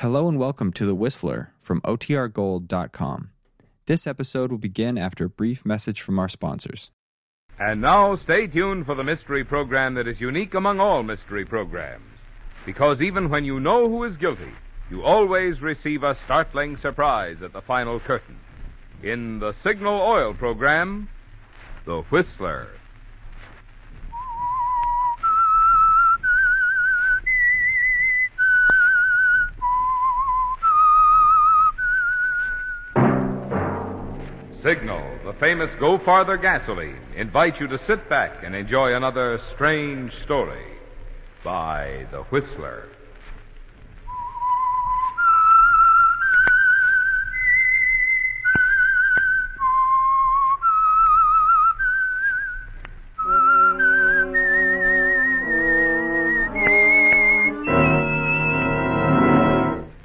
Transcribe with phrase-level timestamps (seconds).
[0.00, 3.30] Hello and welcome to The Whistler from OTRGold.com.
[3.86, 6.90] This episode will begin after a brief message from our sponsors.
[7.58, 12.18] And now stay tuned for the mystery program that is unique among all mystery programs.
[12.66, 14.52] Because even when you know who is guilty,
[14.90, 18.38] you always receive a startling surprise at the final curtain.
[19.02, 21.08] In the Signal Oil program,
[21.86, 22.68] The Whistler.
[35.38, 40.64] Famous Go Farther gasoline, invite you to sit back and enjoy another strange story
[41.44, 42.84] by The Whistler.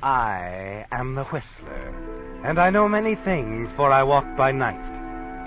[0.04, 1.94] I am the Whistler,
[2.44, 4.91] and I know many things, for I walk by night.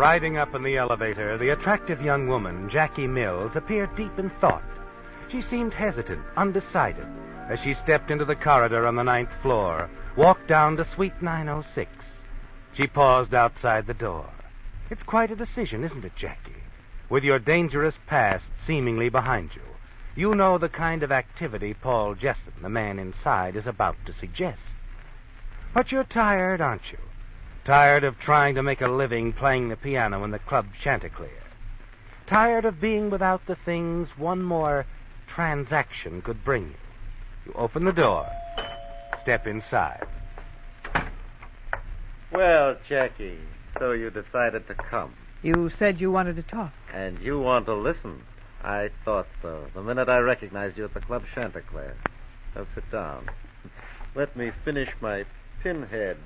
[0.00, 4.62] Riding up in the elevator, the attractive young woman, Jackie Mills, appeared deep in thought.
[5.28, 7.06] She seemed hesitant, undecided,
[7.50, 11.90] as she stepped into the corridor on the ninth floor, walked down to suite 906.
[12.72, 14.24] She paused outside the door.
[14.88, 16.64] It's quite a decision, isn't it, Jackie?
[17.10, 19.76] With your dangerous past seemingly behind you,
[20.16, 24.62] you know the kind of activity Paul Jessen, the man inside, is about to suggest.
[25.74, 26.98] But you're tired, aren't you?
[27.70, 31.44] Tired of trying to make a living playing the piano in the club Chanticleer.
[32.26, 34.86] Tired of being without the things one more
[35.28, 36.74] transaction could bring you.
[37.46, 38.26] You open the door,
[39.22, 40.04] step inside.
[42.32, 43.38] Well, Jackie,
[43.78, 45.14] so you decided to come.
[45.40, 46.72] You said you wanted to talk.
[46.92, 48.22] And you want to listen.
[48.64, 49.66] I thought so.
[49.74, 51.94] The minute I recognized you at the Club Chanticleer.
[52.56, 53.30] Now sit down.
[54.16, 55.24] Let me finish my
[55.62, 56.16] pinhead.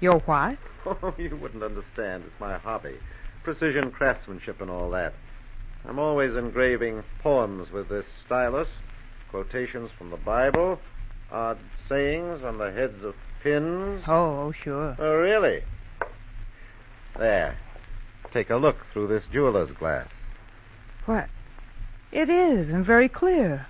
[0.00, 0.58] Your what?
[1.02, 2.22] Oh, you wouldn't understand.
[2.24, 2.94] It's my hobby.
[3.42, 5.14] Precision craftsmanship and all that.
[5.84, 8.68] I'm always engraving poems with this stylus,
[9.30, 10.78] quotations from the Bible,
[11.32, 11.58] odd
[11.88, 14.04] sayings on the heads of pins.
[14.06, 14.96] Oh, oh sure.
[15.00, 15.62] Oh, really?
[17.18, 17.56] There.
[18.32, 20.10] Take a look through this jeweler's glass.
[21.06, 21.28] What?
[22.12, 23.66] It is, and very clear.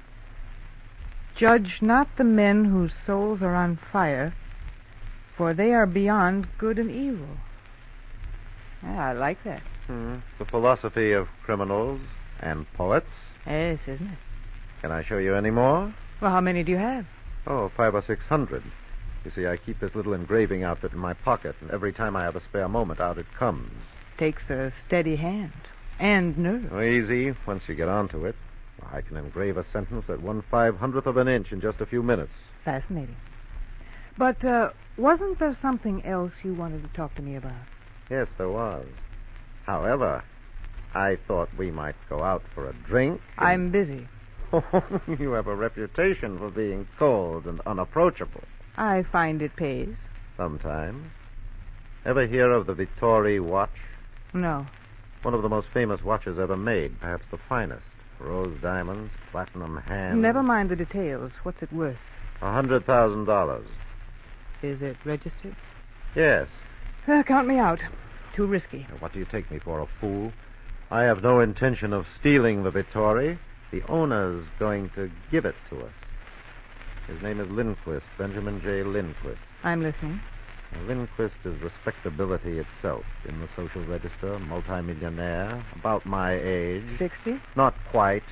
[1.35, 4.35] Judge not the men whose souls are on fire,
[5.37, 7.29] for they are beyond good and evil.
[8.83, 9.63] Yeah, I like that.
[9.87, 10.17] Hmm.
[10.39, 12.01] The philosophy of criminals
[12.41, 13.11] and poets.
[13.47, 14.19] Yes, isn't it?
[14.81, 15.95] Can I show you any more?
[16.21, 17.07] Well, how many do you have?
[17.47, 18.63] Oh, five or six hundred.
[19.25, 22.23] You see, I keep this little engraving outfit in my pocket, and every time I
[22.23, 23.73] have a spare moment, out it comes.
[24.19, 25.53] Takes a steady hand
[25.99, 26.71] and nerve.
[26.73, 28.37] Oh, easy, once you get onto it.
[28.93, 31.87] I can engrave a sentence at one five hundredth of an inch in just a
[31.87, 32.33] few minutes.
[32.65, 33.17] Fascinating.
[34.19, 37.53] But uh, wasn't there something else you wanted to talk to me about?
[38.11, 38.87] Yes, there was.
[39.65, 40.23] However,
[40.95, 43.21] I thought we might go out for a drink.
[43.39, 44.09] and- I'm busy.
[45.19, 48.45] you have a reputation for being cold and unapproachable.
[48.79, 49.97] I find it pays.
[50.37, 51.11] Sometimes.
[52.05, 53.75] Ever hear of the Vittori watch?
[54.33, 54.67] No.
[55.23, 57.83] One of the most famous watches ever made, perhaps the finest.
[58.21, 60.19] Rose diamonds, platinum hands.
[60.23, 61.33] Never mind the details.
[61.43, 61.99] What's it worth?
[62.41, 63.67] A hundred thousand dollars.
[64.63, 65.57] Is it registered?
[66.15, 66.49] Yes.
[67.07, 67.81] Uh, count me out.
[68.35, 68.87] Too risky.
[68.99, 70.33] What do you take me for, a fool?
[70.91, 73.39] I have no intention of stealing the Vittori.
[73.71, 75.93] The owner's going to give it to us.
[77.07, 78.83] His name is Lindquist, Benjamin J.
[78.83, 79.41] Lindquist.
[79.63, 80.21] I'm listening.
[80.87, 86.85] Lindquist is respectability itself in the social register, multimillionaire, about my age.
[86.99, 87.41] Sixty?
[87.55, 88.25] Not quite.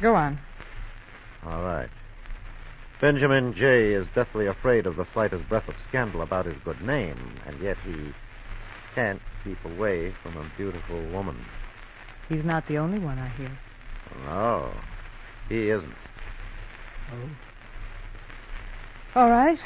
[0.00, 0.38] Go on.
[1.44, 1.90] All right.
[3.02, 3.94] Benjamin J.
[3.94, 7.76] is deathly afraid of the slightest breath of scandal about his good name, and yet
[7.84, 7.96] he
[8.94, 11.36] can't keep away from a beautiful woman.
[12.28, 13.50] He's not the only one I hear.
[14.24, 14.72] No,
[15.48, 15.94] he isn't.
[17.12, 17.30] Oh.
[19.16, 19.58] All right.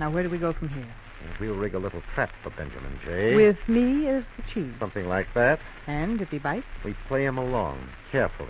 [0.00, 0.88] Now, where do we go from here?
[1.38, 3.34] We'll rig a little trap for Benjamin J.
[3.36, 4.72] With me as the chief.
[4.80, 5.60] something like that.
[5.86, 8.48] And if he bites, We play him along carefully.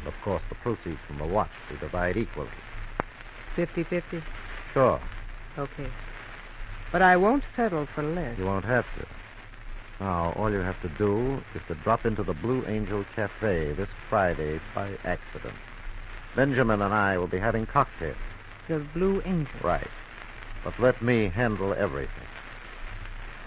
[0.00, 2.50] And of course, the proceeds from the watch we divide equally.
[3.56, 4.22] 50 50.
[4.72, 5.00] Sure.
[5.58, 5.88] Okay.
[6.90, 8.38] But I won't settle for less.
[8.38, 9.06] You won't have to.
[10.00, 13.88] Now, all you have to do is to drop into the Blue Angel Cafe this
[14.10, 15.54] Friday by accident.
[16.34, 18.16] Benjamin and I will be having cocktails.
[18.68, 19.54] The Blue Angel.
[19.62, 19.88] Right.
[20.64, 22.28] But let me handle everything.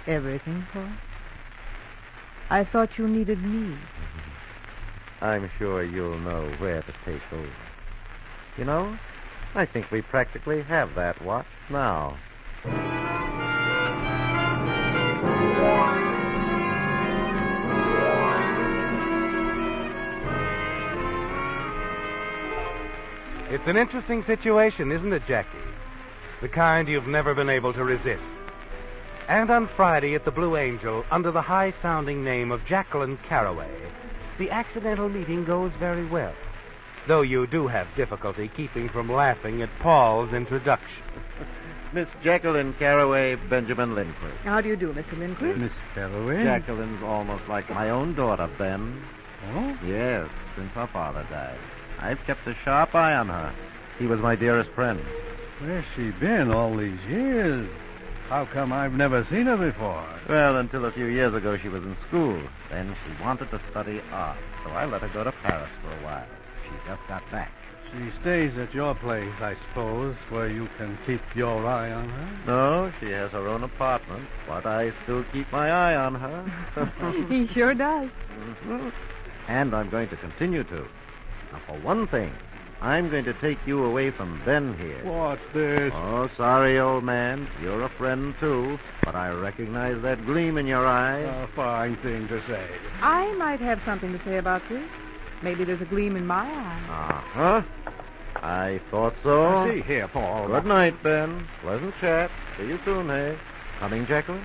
[0.08, 0.88] Everything, Paul?
[2.50, 3.76] I thought you needed me.
[3.76, 5.26] Mm-hmm.
[5.26, 7.50] I'm sure you'll know where to take over.
[8.58, 8.98] You know,
[9.56, 12.18] I think we practically have that watch now.
[23.50, 25.58] It's an interesting situation, isn't it, Jackie?
[26.42, 28.24] The kind you've never been able to resist.
[29.30, 33.72] And on Friday at the Blue Angel, under the high sounding name of Jacqueline Caraway,
[34.38, 36.34] the accidental meeting goes very well.
[37.08, 41.04] Though you do have difficulty keeping from laughing at Paul's introduction.
[41.94, 44.38] Miss Jacqueline Caraway, Benjamin Lindquist.
[44.44, 45.18] How do you do, Mr.
[45.18, 45.60] Lindquist?
[45.60, 46.44] Miss Caraway?
[46.44, 49.02] Jacqueline's almost like my own daughter, Ben.
[49.54, 49.78] Oh?
[49.86, 51.60] Yes, since her father died.
[52.00, 53.54] I've kept a sharp eye on her.
[54.00, 55.00] He was my dearest friend.
[55.60, 57.70] Where's she been all these years?
[58.28, 60.06] How come I've never seen her before?
[60.28, 62.42] Well, until a few years ago, she was in school.
[62.72, 66.04] Then she wanted to study art, so I let her go to Paris for a
[66.04, 66.28] while.
[66.66, 67.52] She just got back.
[67.92, 72.30] She stays at your place, I suppose, where you can keep your eye on her.
[72.48, 77.26] No, she has her own apartment, but I still keep my eye on her.
[77.30, 78.10] he sure does.
[78.66, 78.92] Mhm.
[79.48, 80.88] And I'm going to continue to.
[81.54, 82.34] Now, for one thing,
[82.82, 85.02] I'm going to take you away from Ben here.
[85.06, 85.94] What's this?
[85.96, 87.48] Oh, sorry, old man.
[87.62, 88.78] You're a friend, too.
[89.06, 91.20] But I recognize that gleam in your eye.
[91.20, 92.68] A fine thing to say.
[93.02, 94.84] I might have something to say about this.
[95.42, 97.22] Maybe there's a gleam in my eye.
[97.22, 97.62] Uh-huh.
[98.38, 99.70] I thought so.
[99.70, 100.48] See here, Paul.
[100.48, 101.48] Good night, Ben.
[101.62, 102.30] Pleasant chat.
[102.58, 103.38] See you soon, hey?
[103.80, 104.44] Coming, Jacqueline?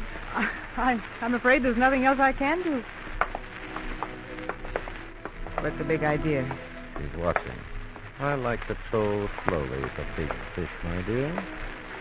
[0.76, 2.82] I, I'm afraid there's nothing else I can do.
[5.60, 6.44] What's the big idea?
[6.98, 7.52] He's watching.
[8.18, 11.44] I like to tow slowly the big fish, my dear.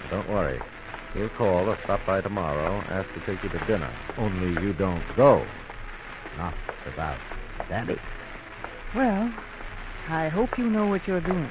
[0.09, 0.59] Don't worry.
[1.13, 3.91] He'll call or stop by tomorrow, ask to take you to dinner.
[4.17, 5.45] Only you don't go.
[6.37, 6.53] Not
[6.85, 7.17] without
[7.67, 7.99] Daddy.
[8.95, 9.31] Well,
[10.07, 11.47] I hope you know what you're doing.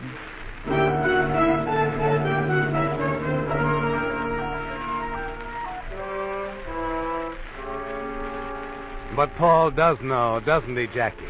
[9.15, 11.25] But Paul does know, doesn't he, Jackie?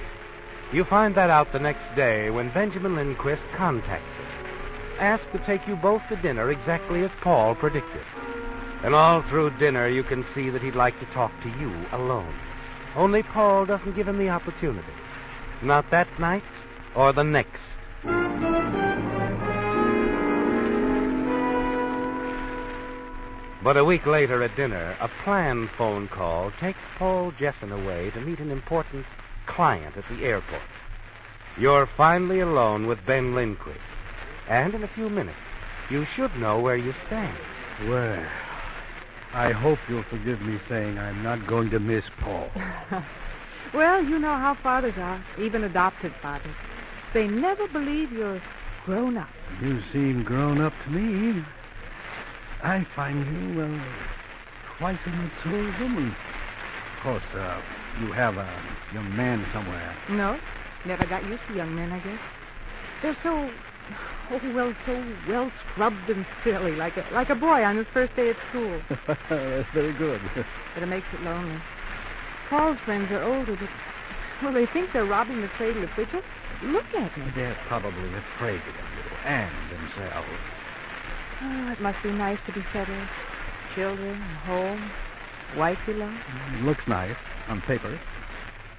[0.72, 4.26] You find that out the next day when Benjamin Lindquist contacts him.
[4.98, 8.04] Asked to take you both to dinner exactly as Paul predicted.
[8.82, 12.34] And all through dinner, you can see that he'd like to talk to you alone.
[12.96, 14.92] Only Paul doesn't give him the opportunity.
[15.62, 16.44] Not that night
[16.94, 17.60] or the next.
[23.62, 28.20] But a week later at dinner, a planned phone call takes Paul Jessen away to
[28.20, 29.04] meet an important
[29.46, 30.62] client at the airport.
[31.58, 33.80] You're finally alone with Ben Lindquist.
[34.48, 35.38] And in a few minutes,
[35.90, 37.36] you should know where you stand.
[37.88, 38.24] Well,
[39.34, 42.50] I hope you'll forgive me saying I'm not going to miss Paul.
[43.74, 46.54] Well, you know how fathers are, even adopted fathers.
[47.12, 48.40] They never believe you're
[48.84, 49.28] grown up.
[49.62, 51.44] You seem grown up to me.
[52.62, 53.80] I find you, well,
[54.78, 56.08] twice a mature woman.
[56.96, 57.60] Of course, uh,
[58.00, 58.48] you have a
[58.92, 59.96] young man somewhere.
[60.10, 60.38] No,
[60.84, 62.20] never got used to young men, I guess.
[63.02, 63.50] They're so,
[64.30, 68.16] oh well, so well scrubbed and silly, like a like a boy on his first
[68.16, 68.80] day at school.
[69.28, 70.20] That's very good.
[70.74, 71.60] but it makes it lonely.
[72.48, 73.68] Paul's friends are older, but
[74.42, 76.12] well, they think they're robbing the cradle of just
[76.62, 77.24] look at me.
[77.34, 80.28] They're probably afraid of you and themselves.
[81.42, 83.08] Oh, it must be nice to be settled.
[83.74, 84.90] Children, home,
[85.56, 86.14] wife you love.
[86.54, 87.16] It looks nice
[87.48, 87.98] on paper.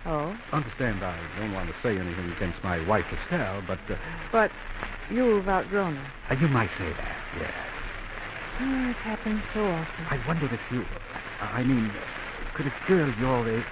[0.05, 3.95] Oh, Understand, I don't want to say anything against my wife Estelle, but uh,
[4.31, 4.49] but
[5.11, 6.11] you've outgrown her.
[6.35, 7.17] uh, you might say that.
[7.39, 7.51] Yes.
[8.61, 10.05] Oh, it happens so often.
[10.09, 10.85] I wondered if you.
[11.41, 11.91] I mean,
[12.59, 13.63] could a girl your age.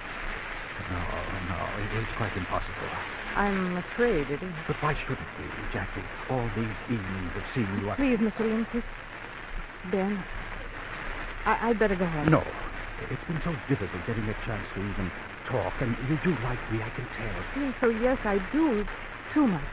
[0.90, 2.88] No, no, it's quite impossible.
[3.36, 4.54] I'm afraid it is.
[4.66, 6.00] But why should it be, Jackie?
[6.30, 7.90] All these evenings of seeing you.
[7.90, 8.40] I- Please, Mr.
[8.40, 8.86] Lindquist.
[9.84, 10.24] Ben,
[11.44, 12.30] I- I'd better go home.
[12.30, 12.40] No.
[13.10, 15.12] It's been so difficult getting a chance to even
[15.44, 17.44] talk, and you do like me, I can tell.
[17.60, 18.86] Yes, so yes, I do.
[19.34, 19.68] Too much.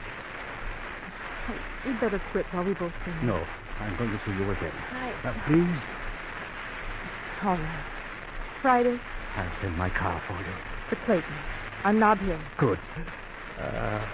[1.86, 3.26] We'd better quit while we both can.
[3.26, 3.46] No,
[3.80, 4.74] I'm going to see you again.
[4.92, 5.14] I...
[5.24, 5.78] Now, please,
[7.42, 7.95] All right.
[8.66, 8.98] Friday?
[9.36, 10.52] I'll send my car for you.
[10.90, 11.34] To Clayton.
[11.84, 12.40] I'm not here.
[12.58, 12.80] Good.
[13.60, 14.04] Uh,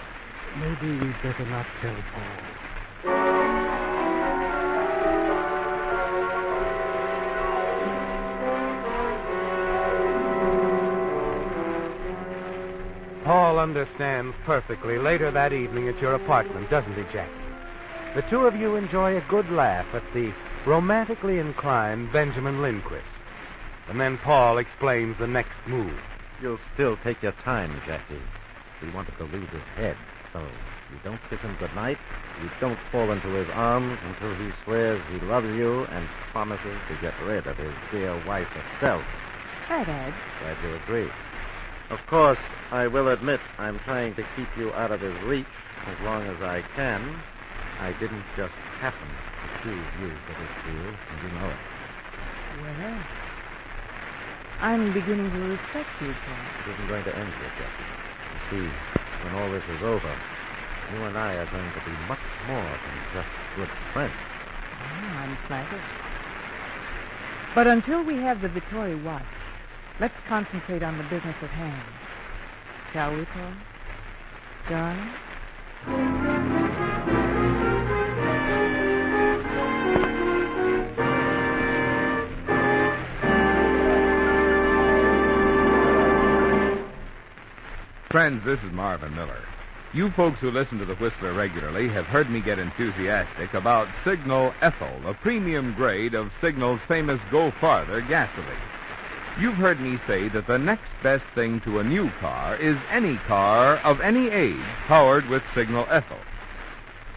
[0.59, 2.53] maybe we'd better not tell Paul.
[13.25, 17.31] Paul understands perfectly later that evening at your apartment, doesn't he, Jack?
[18.13, 20.31] The two of you enjoy a good laugh at the
[20.67, 23.07] romantically inclined Benjamin Lindquist.
[23.89, 25.97] And then Paul explains the next move.
[26.41, 28.21] You'll still take your time, Jackie.
[28.81, 29.97] We wanted to lose his head,
[30.31, 31.97] so you don't kiss him goodnight.
[32.41, 36.95] You don't fall into his arms until he swears he loves you and promises to
[37.01, 39.03] get rid of his dear wife, Estelle.
[39.69, 40.15] That adds.
[40.39, 41.09] Glad you agree.
[41.89, 42.39] Of course,
[42.71, 45.45] I will admit I'm trying to keep you out of his reach
[45.85, 47.21] as long as I can.
[47.79, 51.57] I didn't just happen to choose you for this deal, and you know it.
[52.61, 52.99] Well,
[54.63, 56.39] I'm beginning to respect you, Paul.
[56.63, 57.83] It isn't going to end here, Jackie.
[58.31, 58.71] You see,
[59.25, 60.15] when all this is over,
[60.93, 63.27] you and I are going to be much more than just
[63.57, 64.13] good friends.
[64.15, 65.81] Oh, I'm flattered.
[67.53, 69.25] But until we have the Vittori watch,
[69.99, 71.83] let's concentrate on the business at hand.
[72.93, 73.51] Shall we, Paul?
[74.69, 75.11] Darling?
[88.23, 89.41] Friends, this is Marvin Miller.
[89.93, 94.53] You folks who listen to the Whistler regularly have heard me get enthusiastic about Signal
[94.61, 98.47] Ethyl, a premium grade of Signal's famous Go Farther gasoline.
[99.37, 103.17] You've heard me say that the next best thing to a new car is any
[103.27, 104.55] car of any age
[104.87, 106.15] powered with Signal Ethyl.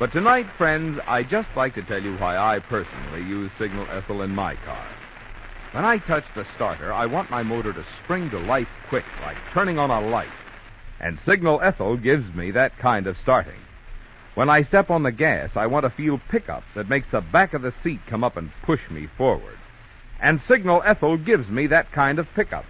[0.00, 4.22] But tonight, friends, I'd just like to tell you why I personally use Signal Ethyl
[4.22, 4.88] in my car.
[5.70, 9.36] When I touch the starter, I want my motor to spring to life quick, like
[9.52, 10.26] turning on a light.
[11.00, 13.60] And Signal Ethyl gives me that kind of starting.
[14.34, 17.54] When I step on the gas, I want to feel pickup that makes the back
[17.54, 19.58] of the seat come up and push me forward.
[20.20, 22.64] And Signal Ethyl gives me that kind of pickup.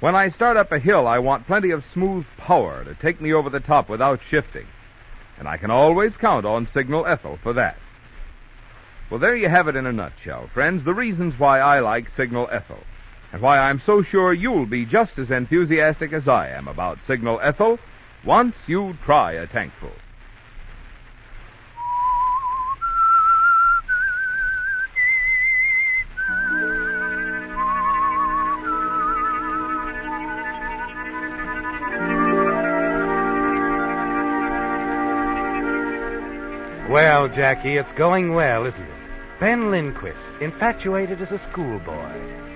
[0.00, 3.32] When I start up a hill, I want plenty of smooth power to take me
[3.32, 4.66] over the top without shifting.
[5.38, 7.76] And I can always count on Signal Ethyl for that.
[9.10, 12.48] Well, there you have it in a nutshell, friends, the reasons why I like Signal
[12.50, 12.82] Ethyl
[13.32, 17.40] and why I'm so sure you'll be just as enthusiastic as I am about Signal
[17.42, 17.78] Ethyl
[18.24, 19.92] once you try a tankful.
[36.88, 39.05] Well, Jackie, it's going well, isn't it?
[39.38, 41.92] Ben Lindquist, infatuated as a schoolboy,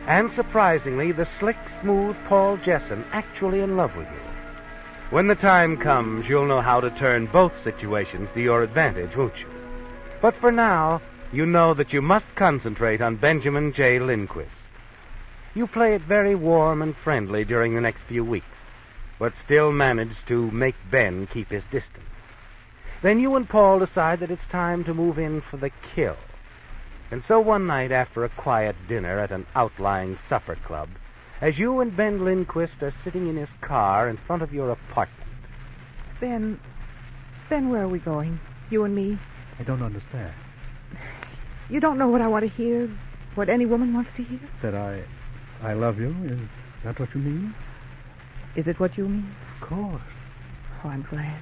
[0.07, 4.21] and surprisingly, the slick, smooth Paul Jessen actually in love with you.
[5.11, 9.39] When the time comes, you'll know how to turn both situations to your advantage, won't
[9.39, 9.47] you?
[10.23, 13.99] But for now, you know that you must concentrate on Benjamin J.
[13.99, 14.51] Lindquist.
[15.55, 18.47] You play it very warm and friendly during the next few weeks,
[19.19, 22.07] but still manage to make Ben keep his distance.
[23.03, 26.17] Then you and Paul decide that it's time to move in for the kill.
[27.11, 30.89] And so one night after a quiet dinner at an outlying supper club,
[31.41, 35.21] as you and Ben Lindquist are sitting in his car in front of your apartment,
[36.21, 36.61] Ben,
[37.49, 38.39] Ben, where are we going?
[38.71, 39.19] You and me?
[39.59, 40.35] I don't understand.
[41.69, 42.89] You don't know what I want to hear?
[43.35, 44.41] What any woman wants to hear?
[44.63, 45.03] That I,
[45.63, 46.11] I love you.
[46.11, 46.39] Is
[46.85, 47.55] that what you mean?
[48.55, 49.35] Is it what you mean?
[49.61, 50.03] Of course.
[50.85, 51.41] Oh, I'm glad.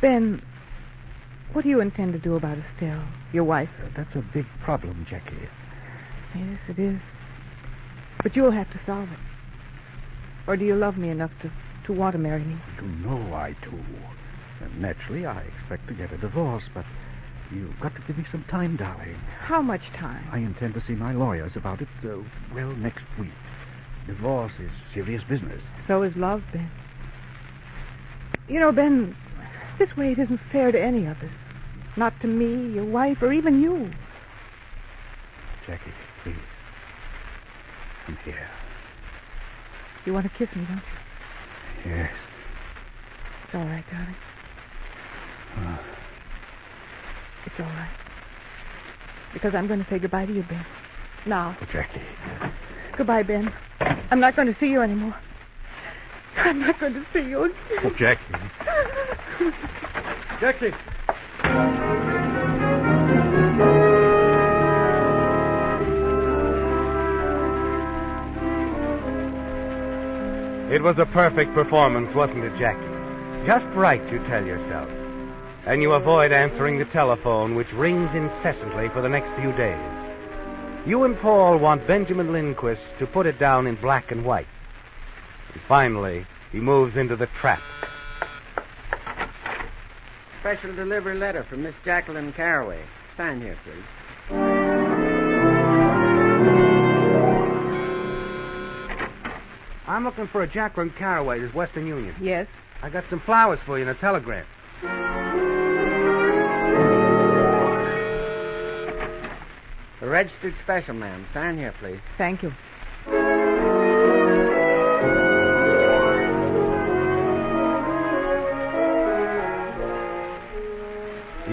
[0.00, 0.42] Ben,
[1.52, 3.70] what do you intend to do about Estelle, your wife?
[3.96, 5.48] That's a big problem, Jackie.
[6.34, 7.00] Yes, it is.
[8.22, 9.18] But you'll have to solve it.
[10.46, 11.50] Or do you love me enough to,
[11.86, 12.56] to want to marry me?
[12.82, 13.72] You know I do.
[14.60, 16.84] And naturally, I expect to get a divorce, but
[17.52, 19.16] you've got to give me some time, darling.
[19.40, 20.26] How much time?
[20.32, 22.16] I intend to see my lawyers about it, uh,
[22.54, 23.30] well, next week.
[24.06, 25.62] Divorce is serious business.
[25.86, 26.70] So is love, Ben.
[28.48, 29.16] You know, Ben,
[29.78, 31.30] this way it isn't fair to any of us.
[31.96, 33.90] Not to me, your wife, or even you.
[35.66, 36.34] Jackie, please.
[38.06, 38.48] Come here.
[40.04, 40.76] You want to kiss me, don't
[41.86, 41.90] you?
[41.96, 42.10] Yes.
[43.46, 44.14] It's all right, darling.
[45.56, 45.78] Uh,
[47.46, 47.90] It's all right.
[49.32, 50.64] Because I'm going to say goodbye to you, Ben.
[51.26, 51.56] Now.
[51.60, 52.00] oh, Jackie.
[52.96, 53.52] Goodbye, Ben.
[54.10, 55.14] I'm not going to see you anymore.
[56.36, 57.56] I'm not going to see you again.
[57.84, 58.34] Oh, Jackie.
[60.40, 60.72] Jackie!
[70.72, 73.46] It was a perfect performance, wasn't it, Jackie?
[73.46, 74.88] Just right, you tell yourself.
[75.66, 79.80] And you avoid answering the telephone, which rings incessantly for the next few days.
[80.86, 84.48] You and Paul want Benjamin Lindquist to put it down in black and white.
[85.52, 87.62] And finally, He moves into the trap.
[90.44, 92.84] Special delivery letter from Miss Jacqueline Caraway.
[93.16, 93.82] Sign here, please.
[99.86, 102.14] I'm looking for a Jacqueline Caraway, this Western Union.
[102.20, 102.46] Yes.
[102.82, 104.44] I got some flowers for you in a telegram.
[110.02, 111.26] A registered special, ma'am.
[111.32, 112.00] Sign here, please.
[112.18, 112.52] Thank you.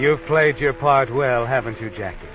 [0.02, 2.26] You've played your part well, haven't you, Jackie?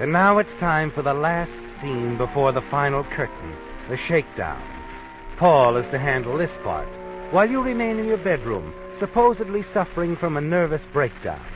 [0.00, 3.56] And now it's time for the last scene before the final curtain,
[3.88, 4.60] the shakedown.
[5.36, 6.88] Paul is to handle this part,
[7.32, 11.46] while you remain in your bedroom, supposedly suffering from a nervous breakdown.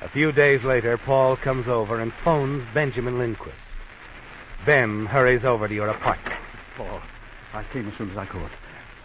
[0.00, 3.58] A few days later, Paul comes over and phones Benjamin Lindquist.
[4.64, 6.38] Ben hurries over to your apartment.
[6.76, 7.00] Paul,
[7.52, 8.50] I came as soon as I could.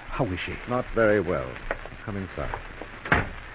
[0.08, 0.54] How is she?
[0.70, 1.50] Not very well.
[2.06, 2.54] Come inside.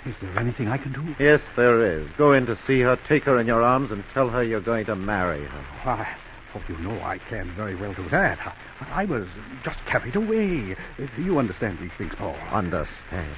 [0.04, 1.14] Is there anything I can do?
[1.22, 2.08] Yes, there is.
[2.18, 4.86] Go in to see her, take her in your arms, and tell her you're going
[4.86, 5.64] to marry her.
[5.84, 6.08] Why,
[6.56, 8.38] oh, you know I can't very well do that.
[8.80, 9.28] I, I was
[9.64, 10.76] just carried away.
[11.16, 12.34] You understand these things, Paul.
[12.50, 13.36] Understand.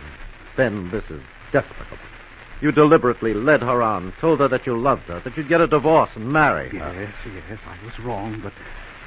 [0.56, 1.21] Then this is
[1.52, 1.99] despicable.
[2.62, 5.66] You deliberately led her on, told her that you loved her, that you'd get a
[5.66, 6.94] divorce and marry her.
[6.94, 7.12] Yes,
[7.50, 8.54] yes, I was wrong, but,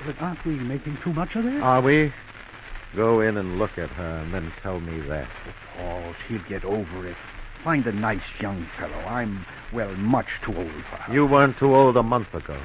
[0.06, 1.60] but aren't we making too much of this?
[1.64, 2.14] Are we?
[2.96, 5.28] Go in and look at her, and then tell me that.
[5.48, 7.18] Oh, Paul, she'll get over it.
[7.68, 8.96] Find a nice young fellow.
[9.00, 11.14] I'm, well, much too old for her.
[11.14, 12.58] You weren't too old a month ago.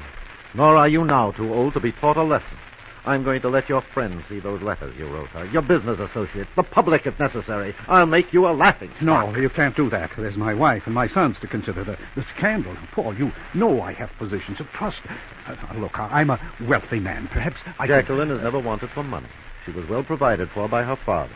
[0.53, 2.57] Nor are you now too old to be taught a lesson.
[3.03, 6.49] I'm going to let your friends see those letters you wrote her, your business associates,
[6.55, 7.75] the public if necessary.
[7.89, 9.33] I'll make you a laughing stock.
[9.33, 10.11] No, you can't do that.
[10.17, 11.83] There's my wife and my sons to consider.
[11.83, 12.73] The, the scandal.
[12.93, 15.01] Paul, you know I have positions of trust.
[15.45, 17.27] Uh, look, I'm a wealthy man.
[17.27, 19.27] Perhaps I could- Jacqueline has never wanted for money.
[19.65, 21.35] She was well provided for by her father.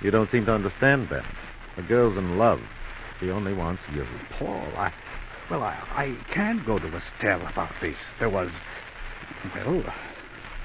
[0.00, 1.24] You don't seem to understand, Ben.
[1.76, 2.60] A girl's in love.
[3.24, 4.06] She only wants you.
[4.38, 4.92] Paul, I...
[5.50, 7.96] Well, I, I can't go to Estelle about this.
[8.18, 8.50] There was...
[9.54, 9.82] Well,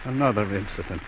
[0.03, 1.01] another incident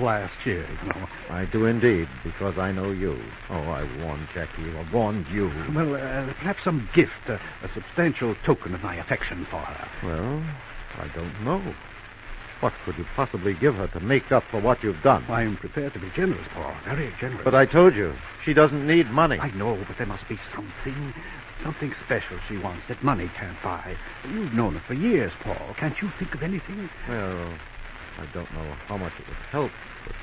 [0.00, 1.06] last year, you know.
[1.30, 3.20] I do indeed, because I know you.
[3.48, 4.64] Oh, I warned Jackie.
[4.76, 5.52] I warned you.
[5.72, 9.88] Well, uh, perhaps some gift, uh, a substantial token of my affection for her.
[10.02, 10.42] Well,
[10.98, 11.62] I don't know.
[12.60, 15.24] What could you possibly give her to make up for what you've done?
[15.28, 16.72] I am prepared to be generous, Paul.
[16.84, 17.44] Very generous.
[17.44, 18.14] But I told you,
[18.44, 19.38] she doesn't need money.
[19.38, 21.12] I know, but there must be something,
[21.62, 23.94] something special she wants that money can't buy.
[24.24, 25.74] You've known her for years, Paul.
[25.76, 26.88] Can't you think of anything?
[27.06, 27.52] Well,
[28.18, 29.70] I don't know how much it would help,
[30.06, 30.14] but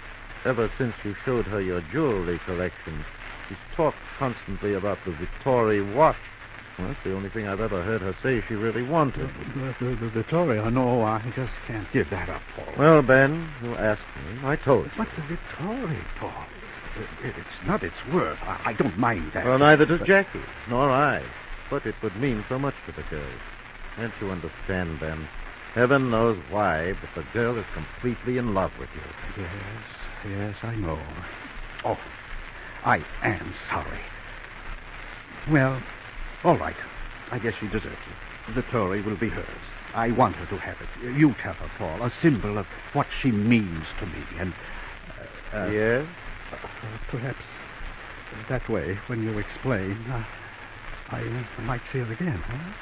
[0.49, 3.05] ever since you showed her your jewelry collection,
[3.47, 6.17] she's talked constantly about the Vittori watch.
[6.77, 9.29] Well, that's the only thing I've ever heard her say she really wanted.
[9.79, 12.65] Vittoria, no, oh, I just can't give that up, Paul.
[12.77, 14.39] Well, Ben, you asked me.
[14.47, 14.91] I told you.
[14.97, 16.33] But the Vittoria, Paul,
[17.23, 18.39] it's not its worth.
[18.41, 19.45] I, I don't mind that.
[19.45, 21.21] Well, neither does But- Jackie, nor I.
[21.69, 23.21] But it would mean so much to the girl.
[23.95, 25.27] Can't you understand, Ben?
[25.75, 29.43] Heaven knows why, but the girl is completely in love with you.
[29.43, 29.51] Yes,
[30.29, 30.99] yes, I know.
[31.85, 31.97] Oh,
[32.85, 34.01] I am sorry.
[35.49, 35.81] Well,
[36.43, 36.75] all right.
[37.31, 38.55] I guess she deserves it.
[38.55, 39.47] The Tory will be hers.
[39.93, 41.15] I want her to have it.
[41.17, 44.23] You tell her, Paul, a symbol of what she means to me.
[44.39, 44.53] And
[45.53, 46.07] uh, uh, yes?
[46.51, 46.57] uh,
[47.09, 47.45] perhaps
[48.49, 50.23] that way, when you explain, uh,
[51.09, 52.39] I uh, might see her again.
[52.39, 52.73] Huh?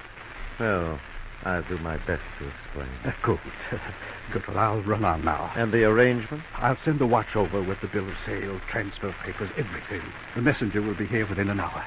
[0.60, 1.00] Well,
[1.44, 2.90] I'll do my best to explain.
[3.04, 3.40] Uh, good.
[4.32, 4.48] good.
[4.48, 5.52] Well, I'll run on now.
[5.56, 6.44] And the arrangement?
[6.56, 10.02] I'll send the watch over with the bill of sale, transfer papers, everything.
[10.36, 11.86] The messenger will be here within an hour.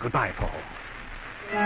[0.00, 0.50] Goodbye, Paul.
[1.52, 1.58] You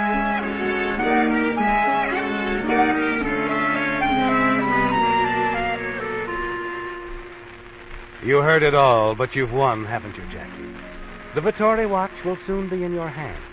[8.43, 10.75] heard it all, but you've won, haven't you, Jackie?
[11.37, 13.45] The Vittori watch will soon be in your hands.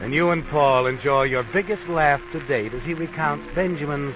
[0.00, 4.14] And you and Paul enjoy your biggest laugh to date as he recounts Benjamin's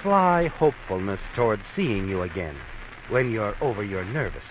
[0.00, 2.54] sly hopefulness toward seeing you again
[3.08, 4.44] when you're over your nervousness.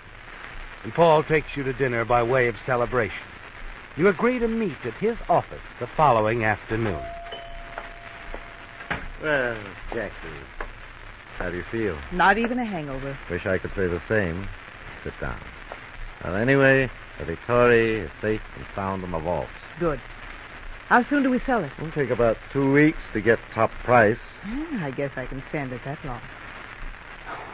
[0.84, 3.24] And Paul takes you to dinner by way of celebration.
[3.98, 7.04] You agree to meet at his office the following afternoon.
[9.24, 9.58] Well,
[9.92, 10.14] Jackie,
[11.40, 11.98] how do you feel?
[12.12, 13.18] Not even a hangover.
[13.28, 14.48] Wish I could say the same.
[15.04, 15.40] Sit down.
[16.24, 19.50] Well, anyway, the Vittori is safe and sound in the vaults.
[19.80, 20.00] Good.
[20.90, 21.72] How soon do we sell it?
[21.80, 24.20] It'll take about two weeks to get top price.
[24.48, 26.22] Yeah, I guess I can stand it that long.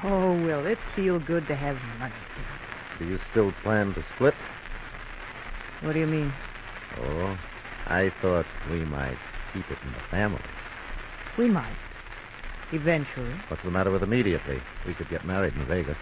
[0.04, 2.14] Oh, will it feel good to have money?
[3.00, 4.36] Do you still plan to split?
[5.84, 6.34] What do you mean?
[7.02, 7.38] Oh,
[7.88, 9.17] I thought we might
[9.54, 10.41] keep it in the family.
[11.38, 11.76] We might.
[12.72, 13.34] Eventually.
[13.50, 14.62] What's the matter with immediately?
[14.88, 15.98] We could get married in Vegas.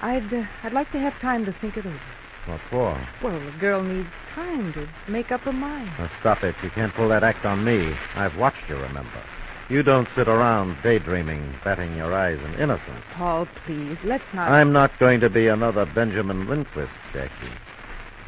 [0.00, 2.00] I'd uh, I'd like to have time to think it over.
[2.46, 3.08] What for?
[3.24, 5.90] Well, the girl needs time to make up her mind.
[5.98, 6.54] Now, stop it.
[6.62, 7.92] You can't pull that act on me.
[8.14, 9.20] I've watched you, remember.
[9.68, 13.02] You don't sit around daydreaming, batting your eyes in innocence.
[13.14, 14.48] Paul, please, let's not.
[14.48, 17.52] I'm not going to be another Benjamin Lindquist, Jackie.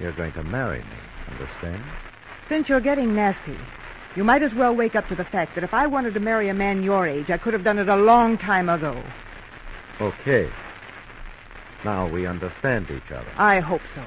[0.01, 0.97] You're going to marry me,
[1.33, 1.83] understand?
[2.49, 3.57] Since you're getting nasty,
[4.15, 6.49] you might as well wake up to the fact that if I wanted to marry
[6.49, 9.03] a man your age, I could have done it a long time ago.
[10.01, 10.49] Okay.
[11.85, 13.29] Now we understand each other.
[13.37, 14.05] I hope so.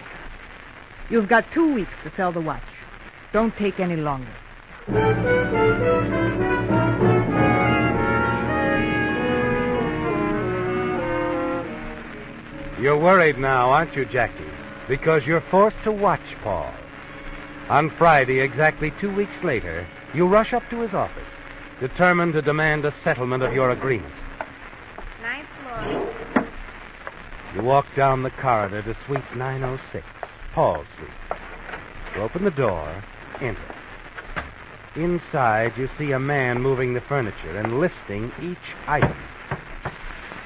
[1.10, 2.64] You've got two weeks to sell the watch.
[3.34, 4.32] Don't take any longer.
[12.80, 14.44] You're worried now, aren't you, Jackie?
[14.92, 16.70] Because you're forced to watch Paul.
[17.70, 21.30] On Friday, exactly two weeks later, you rush up to his office,
[21.80, 24.14] determined to demand a settlement of your agreement.
[25.22, 26.46] Ninth floor.
[27.56, 30.06] You walk down the corridor to suite 906,
[30.54, 31.40] Paul's suite.
[32.14, 33.02] You open the door,
[33.40, 33.76] enter.
[34.98, 39.16] Inside, you see a man moving the furniture and listing each item.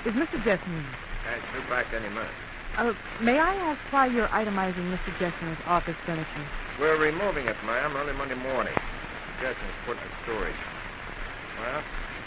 [0.06, 0.44] Is Mr.
[0.44, 0.86] Jesson?
[1.28, 2.30] I should back any minute.
[2.78, 5.18] Uh, may I ask why you're itemizing Mr.
[5.18, 6.46] Jesson's office furniture?
[6.78, 8.74] We're removing it, ma'am, early Monday morning.
[9.40, 10.54] Jetson's put in storage.
[11.62, 11.82] Well,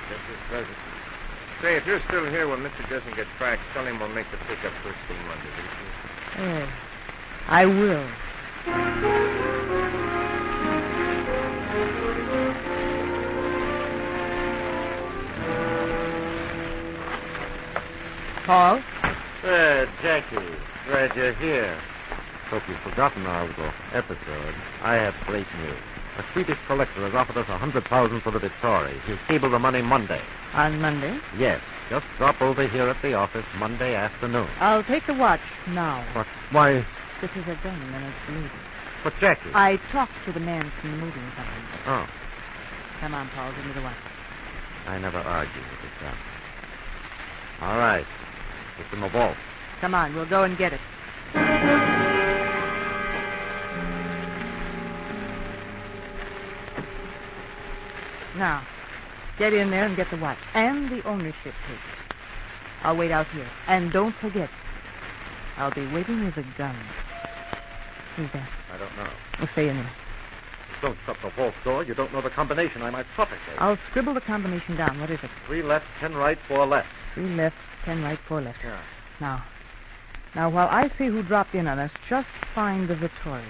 [0.08, 0.76] guess this does it.
[1.60, 2.88] Say, if you're still here when Mr.
[2.88, 5.50] Jesson gets back, tell him we'll make the pickup first thing Monday.
[6.38, 6.68] Yes,
[7.48, 8.08] I will.
[18.46, 18.80] Paul?
[19.44, 20.36] Uh, Jackie,
[20.88, 21.78] glad you're here.
[22.50, 24.54] Hope you've forgotten our little episode.
[24.82, 25.76] I have great news.
[26.18, 28.98] A Swedish collector has offered us a hundred thousand for the Victoria.
[29.06, 30.20] He'll cable the money Monday.
[30.54, 31.20] On Monday?
[31.36, 34.48] Yes, just drop over here at the office Monday afternoon.
[34.58, 36.04] I'll take the watch now.
[36.14, 36.84] But why?
[37.20, 38.50] This is a gun and it's needed.
[39.04, 39.50] But Jackie.
[39.54, 41.64] I talked to the man from the moving company.
[41.86, 42.08] Oh,
[43.00, 43.94] Come on, Paul, give me the watch.
[44.88, 46.14] I never argue with this guy.
[47.60, 48.04] All right.
[48.78, 49.36] It's in the vault.
[49.80, 50.80] Come on, we'll go and get it.
[58.36, 58.64] Now,
[59.36, 61.78] get in there and get the watch and the ownership papers.
[62.82, 63.48] I'll wait out here.
[63.66, 64.48] And don't forget,
[65.56, 66.76] I'll be waiting with a gun.
[68.16, 68.48] Who's that?
[68.72, 69.10] I don't know.
[69.38, 69.90] We'll stay in there.
[70.80, 71.82] Don't shut the vault door.
[71.82, 72.82] You don't know the combination.
[72.82, 73.58] I might suffocate.
[73.58, 75.00] I'll scribble the combination down.
[75.00, 75.30] What is it?
[75.46, 76.88] Three left, ten right, four left.
[77.18, 78.58] Three left, ten right, four left.
[78.62, 78.80] Yeah.
[79.20, 79.44] Now,
[80.36, 83.44] now while I see who dropped in on us, just find the Victoria.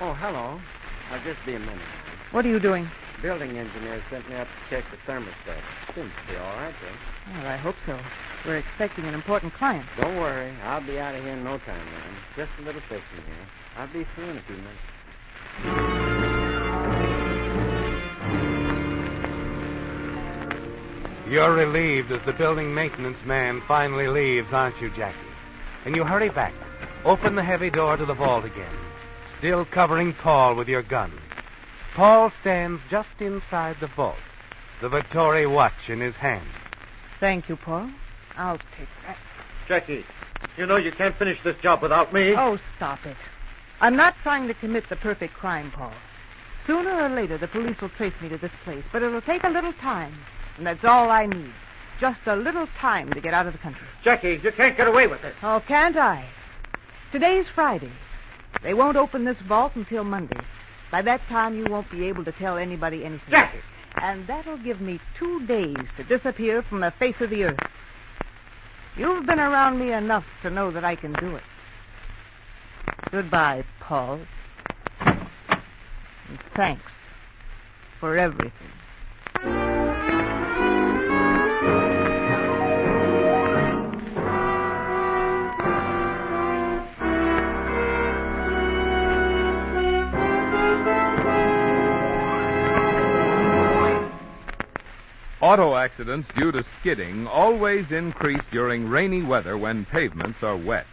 [0.00, 0.58] Oh, hello.
[1.10, 1.76] I'll just be a minute.
[2.30, 2.88] What are you doing?
[3.20, 5.60] Building engineer sent me up to check the thermostat.
[5.94, 7.34] Seems to be all right, though.
[7.34, 8.00] Well, I hope so.
[8.46, 9.84] We're expecting an important client.
[10.00, 10.54] Don't worry.
[10.64, 12.14] I'll be out of here in no time, man.
[12.34, 13.46] Just a little fixing here.
[13.76, 16.03] I'll be through in a few minutes.
[21.28, 25.16] You're relieved as the building maintenance man finally leaves, aren't you, Jackie?
[25.86, 26.52] And you hurry back,
[27.04, 28.76] open the heavy door to the vault again,
[29.38, 31.12] still covering Paul with your gun.
[31.94, 34.18] Paul stands just inside the vault,
[34.82, 36.46] the Vittori watch in his hand.
[37.20, 37.90] Thank you, Paul.
[38.36, 39.16] I'll take that.
[39.66, 40.04] Jackie,
[40.58, 42.34] you know you can't finish this job without me.
[42.36, 43.16] Oh, stop it.
[43.80, 45.94] I'm not trying to commit the perfect crime, Paul.
[46.66, 49.48] Sooner or later, the police will trace me to this place, but it'll take a
[49.48, 50.14] little time.
[50.56, 51.52] And that's all I need.
[52.00, 53.86] Just a little time to get out of the country.
[54.02, 55.34] Jackie, you can't get away with this.
[55.42, 56.26] Oh, can't I?
[57.12, 57.92] Today's Friday.
[58.62, 60.40] They won't open this vault until Monday.
[60.90, 63.30] By that time, you won't be able to tell anybody anything.
[63.30, 63.58] Jackie!
[63.96, 67.60] And that'll give me two days to disappear from the face of the earth.
[68.96, 71.42] You've been around me enough to know that I can do it.
[73.10, 74.20] Goodbye, Paul.
[75.00, 76.92] And thanks
[78.00, 78.52] for everything.
[95.44, 100.86] Auto accidents due to skidding always increase during rainy weather when pavements are wet.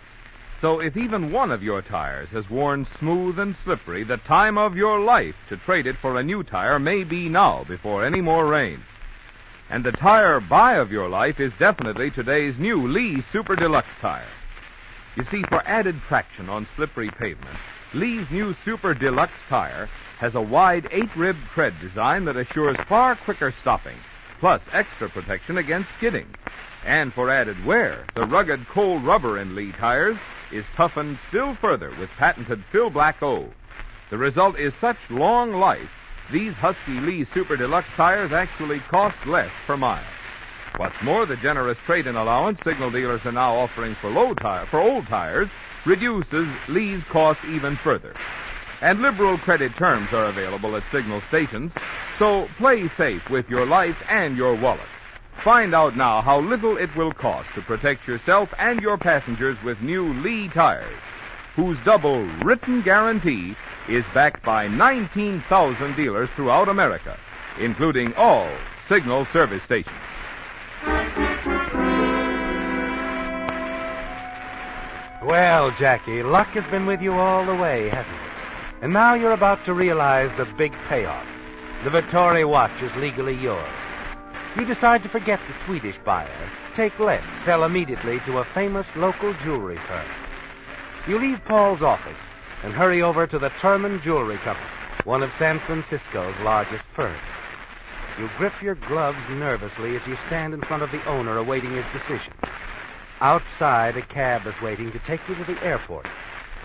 [0.60, 4.76] So if even one of your tires has worn smooth and slippery, the time of
[4.76, 8.46] your life to trade it for a new tire may be now before any more
[8.46, 8.84] rain.
[9.70, 14.28] And the tire buy of your life is definitely today's new Lee Super Deluxe tire.
[15.16, 17.56] You see, for added traction on slippery pavement,
[17.94, 19.88] Lee's new Super Deluxe tire
[20.20, 23.96] has a wide eight-rib tread design that assures far quicker stopping,
[24.42, 26.28] plus extra protection against skidding.
[26.84, 30.18] And for added wear, the rugged cold rubber in Lee tires
[30.52, 33.50] is toughened still further with patented Philblack O.
[34.10, 35.90] The result is such long life,
[36.32, 40.04] these Husky Lee Super Deluxe tires actually cost less per mile.
[40.78, 44.80] What's more, the generous trade-in allowance signal dealers are now offering for low tire for
[44.80, 45.50] old tires
[45.86, 48.16] reduces Lee's cost even further.
[48.82, 51.72] And liberal credit terms are available at signal stations,
[52.17, 54.82] so play safe with your life and your wallet.
[55.44, 59.82] Find out now how little it will cost to protect yourself and your passengers with
[59.82, 61.00] new Lee tires,
[61.56, 63.56] whose double written guarantee
[63.88, 67.17] is backed by 19,000 dealers throughout America,
[67.60, 68.50] including all
[68.89, 69.96] signal service stations.
[75.24, 78.31] Well, Jackie, luck has been with you all the way, hasn't it?
[78.82, 81.28] And now you're about to realize the big payoff.
[81.84, 83.70] The Vittori watch is legally yours.
[84.58, 89.36] You decide to forget the Swedish buyer, take less, sell immediately to a famous local
[89.44, 90.08] jewelry firm.
[91.08, 92.17] You leave Paul's office
[92.63, 94.67] and hurry over to the Terman Jewelry Company,
[95.04, 97.22] one of San Francisco's largest firms.
[98.17, 101.86] You grip your gloves nervously as you stand in front of the owner awaiting his
[101.94, 102.34] decision.
[103.20, 106.08] Outside, a cab is waiting to take you to the airport,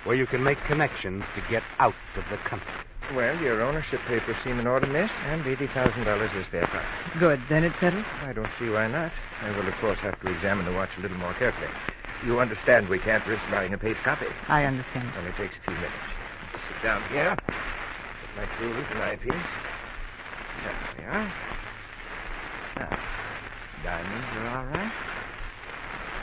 [0.04, 2.72] where you can make connections to get out of the country.
[3.14, 6.84] Well, your ownership papers seem in order, miss, and $80,000 is their price.
[7.20, 7.40] Good.
[7.48, 8.04] Then it's settled?
[8.22, 9.12] I don't see why not.
[9.42, 11.68] I will, of course, have to examine the watch a little more carefully.
[12.24, 14.26] You understand we can't risk buying a paste copy.
[14.48, 15.08] I understand.
[15.18, 15.94] Only takes a few minutes.
[16.66, 17.36] Sit down here.
[17.36, 19.32] Get my tools and eyepiece.
[20.64, 21.32] There we are.
[22.76, 22.98] Now,
[23.84, 24.92] diamonds are all right.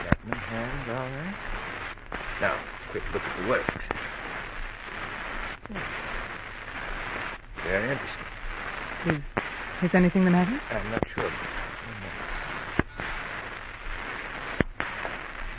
[0.02, 1.36] Platinum hands all right.
[2.42, 2.60] Now,
[2.92, 3.84] quick look at the work.
[5.68, 5.78] Hmm.
[7.64, 8.26] Very interesting.
[9.08, 9.22] Is
[9.84, 10.60] is anything the matter?
[10.72, 11.32] I'm not sure.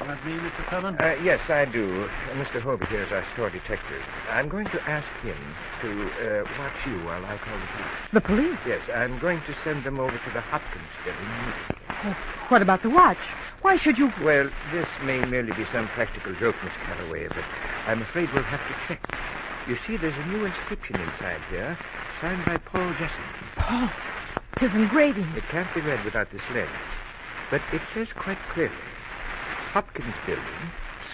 [0.00, 0.64] Want me, Mr.
[0.66, 0.96] Cullen?
[1.00, 2.04] Uh, yes, I do.
[2.04, 2.60] Uh, Mr.
[2.60, 4.02] Hobie here is our store detective.
[4.28, 5.36] I'm going to ask him
[5.80, 8.10] to uh, watch you while I call the police.
[8.12, 8.58] The police?
[8.66, 11.76] Yes, I'm going to send them over to the Hopkins building immediately.
[12.04, 12.16] Oh,
[12.48, 13.16] what about the watch?
[13.62, 14.12] Why should you...
[14.22, 17.44] Well, this may merely be some practical joke, Miss Calloway, but
[17.86, 19.00] I'm afraid we'll have to check.
[19.66, 21.78] You see, there's a new inscription inside here,
[22.20, 23.24] signed by Paul Jessup.
[23.56, 23.88] Paul,
[24.58, 25.34] his engravings.
[25.36, 26.68] It can't be read without this lens.
[27.50, 28.74] But it says quite clearly
[29.72, 30.44] Hopkins Building,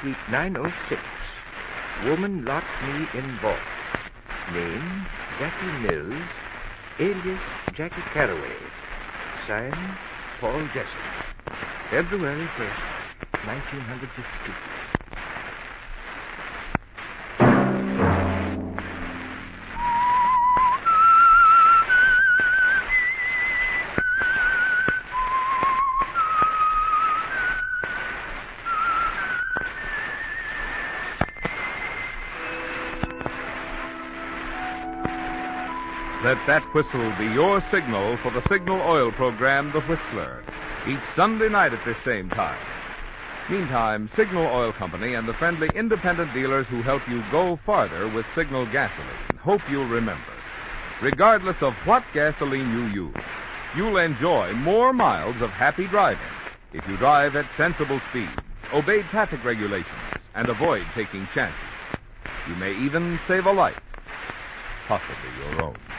[0.00, 1.00] Suite 906.
[2.04, 3.58] Woman locked me in vault.
[4.52, 5.06] Name,
[5.38, 6.22] Jackie Mills.
[6.98, 7.40] Alias,
[7.74, 8.56] Jackie Caraway.
[9.46, 9.96] Signed,
[10.40, 10.90] Paul Jessup.
[11.90, 14.69] February 1st, 1952.
[36.31, 40.45] Let that whistle be your signal for the signal oil program, The Whistler,
[40.87, 42.57] each Sunday night at this same time.
[43.51, 48.25] Meantime, Signal Oil Company and the friendly independent dealers who help you go farther with
[48.37, 50.33] Signal gasoline hope you'll remember.
[51.03, 53.25] Regardless of what gasoline you use,
[53.77, 56.23] you'll enjoy more miles of happy driving
[56.73, 58.31] if you drive at sensible speeds,
[58.73, 61.59] obey traffic regulations, and avoid taking chances.
[62.49, 63.75] You may even save a life,
[64.87, 65.89] possibly your own.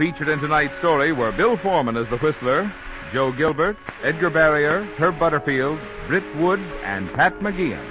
[0.00, 2.72] Featured in tonight's story were Bill Forman as the Whistler,
[3.12, 7.86] Joe Gilbert, Edgar Barrier, Herb Butterfield, Britt Wood, and Pat McGeehan.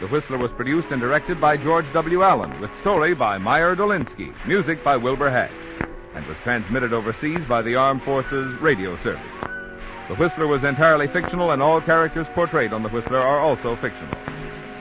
[0.00, 2.22] The Whistler was produced and directed by George W.
[2.22, 5.52] Allen, with story by Meyer Dolinsky, music by Wilbur Hatch,
[6.14, 9.20] and was transmitted overseas by the Armed Forces Radio Service.
[10.08, 14.16] The Whistler was entirely fictional, and all characters portrayed on The Whistler are also fictional.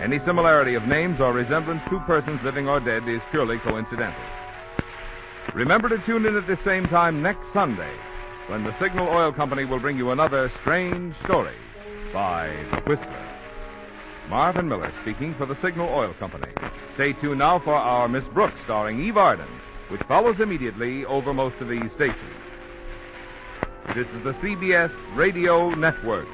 [0.02, 4.24] Any similarity of names or resemblance to persons living or dead is purely coincidental.
[5.54, 7.94] Remember to tune in at the same time next Sunday
[8.48, 11.56] when the Signal Oil Company will bring you another strange story
[12.12, 13.30] by The Whistler.
[14.30, 16.52] Marvin Miller speaking for the Signal Oil Company.
[16.96, 19.50] Stay tuned now for our Miss Brooks starring Eve Arden,
[19.90, 22.18] which follows immediately over most of these stations.
[23.96, 26.28] This is the CBS Radio Network.